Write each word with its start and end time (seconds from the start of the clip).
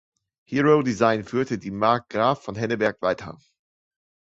Hero 0.45 0.81
Design 0.81 1.23
führte 1.23 1.59
die 1.59 1.69
Marke 1.69 2.07
"Graf 2.09 2.41
von 2.41 2.55
Henneberg" 2.55 2.99
weiter. 3.03 3.37